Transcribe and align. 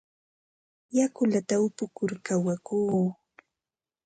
Yakullata 0.97 1.55
upukur 1.65 2.11
kawakuu. 2.25 3.05